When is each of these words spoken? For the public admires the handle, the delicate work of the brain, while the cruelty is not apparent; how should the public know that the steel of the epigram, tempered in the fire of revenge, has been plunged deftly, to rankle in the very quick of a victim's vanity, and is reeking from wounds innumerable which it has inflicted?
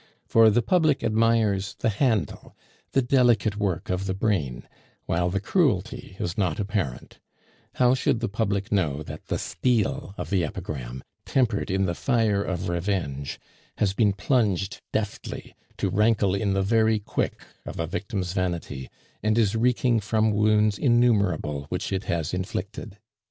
For 0.25 0.49
the 0.49 0.63
public 0.63 1.03
admires 1.03 1.75
the 1.77 1.89
handle, 1.91 2.55
the 2.93 3.03
delicate 3.03 3.57
work 3.57 3.91
of 3.91 4.07
the 4.07 4.15
brain, 4.15 4.67
while 5.05 5.29
the 5.29 5.39
cruelty 5.39 6.15
is 6.19 6.39
not 6.39 6.59
apparent; 6.59 7.19
how 7.75 7.93
should 7.93 8.19
the 8.19 8.27
public 8.27 8.71
know 8.71 9.03
that 9.03 9.27
the 9.27 9.37
steel 9.37 10.15
of 10.17 10.31
the 10.31 10.43
epigram, 10.43 11.03
tempered 11.23 11.69
in 11.69 11.85
the 11.85 11.93
fire 11.93 12.41
of 12.41 12.67
revenge, 12.67 13.39
has 13.77 13.93
been 13.93 14.13
plunged 14.13 14.81
deftly, 14.91 15.53
to 15.77 15.91
rankle 15.91 16.33
in 16.33 16.53
the 16.53 16.63
very 16.63 16.97
quick 16.97 17.39
of 17.63 17.79
a 17.79 17.85
victim's 17.85 18.33
vanity, 18.33 18.89
and 19.21 19.37
is 19.37 19.55
reeking 19.55 19.99
from 19.99 20.31
wounds 20.31 20.79
innumerable 20.79 21.67
which 21.69 21.93
it 21.93 22.05
has 22.05 22.33
inflicted? 22.33 22.97